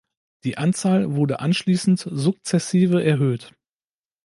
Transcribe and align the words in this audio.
Die 0.45 0.57
Anzahl 0.57 1.13
wurde 1.15 1.41
anschließend 1.41 1.99
sukzessive 2.11 3.03
erhöht. 3.03 3.53